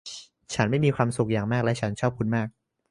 [0.53, 2.47] ฉันไม่มีความสุขอย่างมากและฉันชอบคุณมาก